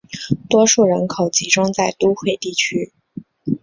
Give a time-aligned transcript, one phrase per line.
[0.49, 2.91] 多数人口集中在都会地区。